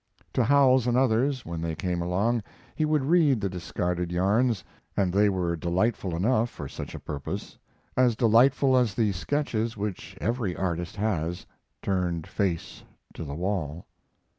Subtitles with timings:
[0.33, 2.41] To Howells and others, when they came along,
[2.75, 4.63] he would read the discarded yarns,
[4.97, 7.59] and they were delightful enough for such a purpose,
[7.95, 11.45] as delightful as the sketches which every artist has,
[11.83, 12.81] turned face
[13.13, 13.85] to the wall.